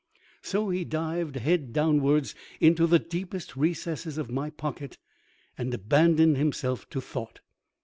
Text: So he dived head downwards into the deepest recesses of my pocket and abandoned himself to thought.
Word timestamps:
So 0.41 0.69
he 0.71 0.83
dived 0.83 1.35
head 1.35 1.73
downwards 1.73 2.33
into 2.59 2.87
the 2.87 2.97
deepest 2.97 3.55
recesses 3.55 4.17
of 4.17 4.31
my 4.31 4.49
pocket 4.49 4.97
and 5.59 5.71
abandoned 5.71 6.37
himself 6.37 6.89
to 6.89 6.99
thought. 7.01 7.39